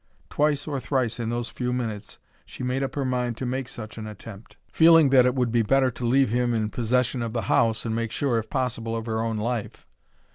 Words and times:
Twice 0.31 0.65
or 0.67 0.79
thrice 0.79 1.19
in 1.19 1.29
those 1.29 1.47
few 1.47 1.71
minutes 1.71 2.17
she 2.43 2.63
made 2.63 2.81
up 2.81 2.95
her 2.95 3.05
mind 3.05 3.37
to 3.37 3.45
make 3.45 3.69
such 3.69 3.99
an 3.99 4.07
attempt, 4.07 4.57
feeling 4.71 5.11
that 5.11 5.27
it 5.27 5.35
would 5.35 5.51
be 5.51 5.61
better 5.61 5.91
to 5.91 6.05
leave 6.05 6.29
him 6.31 6.55
in 6.55 6.71
possession 6.71 7.21
of 7.21 7.33
the 7.33 7.43
house, 7.53 7.85
and 7.85 7.95
make 7.95 8.11
sure, 8.11 8.39
if 8.39 8.49
possible, 8.49 8.95
of 8.95 9.05
her 9.05 9.21
own 9.21 9.37
life. 9.37 9.85